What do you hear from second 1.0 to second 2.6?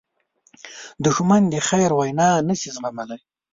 دښمن د خیر وینا نه